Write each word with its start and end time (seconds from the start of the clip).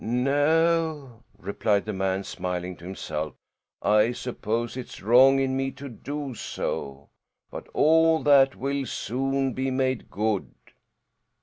"No," 0.03 1.21
replied 1.37 1.85
the 1.85 1.93
man, 1.93 2.23
smiling 2.23 2.75
to 2.77 2.85
himself. 2.85 3.35
"I 3.83 4.13
suppose 4.13 4.75
it's 4.75 5.03
wrong 5.03 5.37
in 5.39 5.55
me 5.55 5.69
to 5.73 5.89
do 5.89 6.33
so; 6.33 7.09
but 7.51 7.67
all 7.67 8.23
that 8.23 8.55
will 8.55 8.87
soon 8.87 9.53
be 9.53 9.69
made 9.69 10.09
good." 10.09 10.55